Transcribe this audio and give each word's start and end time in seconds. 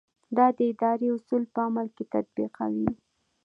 دا 0.37 0.47
د 0.57 0.59
ادارې 0.71 1.07
اصول 1.15 1.43
په 1.53 1.59
عمل 1.67 1.87
کې 1.95 2.03
تطبیقوي. 2.13 2.91